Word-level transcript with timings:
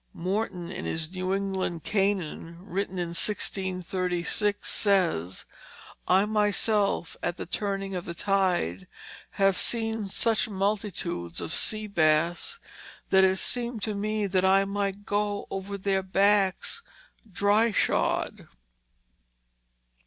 Morton, 0.15 0.71
in 0.71 0.85
his 0.85 1.11
New 1.11 1.31
England 1.31 1.83
Canaan, 1.83 2.57
written 2.65 2.97
in 2.97 3.09
1636, 3.09 4.67
says, 4.67 5.45
"I 6.07 6.25
myself 6.25 7.15
at 7.21 7.37
the 7.37 7.45
turning 7.45 7.93
of 7.93 8.05
the 8.05 8.15
tyde 8.15 8.87
have 9.33 9.55
seen 9.55 10.07
such 10.07 10.49
multitudes 10.49 11.39
of 11.39 11.53
sea 11.53 11.85
bass 11.85 12.57
that 13.11 13.23
it 13.23 13.37
seemed 13.37 13.83
to 13.83 13.93
me 13.93 14.25
that 14.25 14.43
one 14.43 14.69
might 14.69 15.05
goe 15.05 15.45
over 15.51 15.77
their 15.77 16.01
backs 16.01 16.81
dri 17.31 17.71
shod." 17.71 18.47